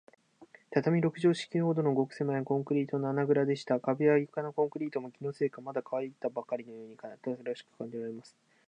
[0.71, 3.79] 畳六畳敷きほどの、ごくせまいコンクリートの穴ぐらでした。
[3.79, 8.35] 壁や床のコンクリートも、気のせいか、まだかわいたばかりのように新しく感じられます。